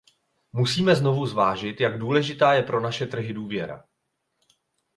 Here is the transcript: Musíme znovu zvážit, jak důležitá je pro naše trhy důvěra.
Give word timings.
Musíme 0.53 0.95
znovu 0.95 1.25
zvážit, 1.25 1.81
jak 1.81 1.97
důležitá 1.99 2.53
je 2.53 2.63
pro 2.63 2.81
naše 2.81 3.05
trhy 3.05 3.33
důvěra. 3.33 3.83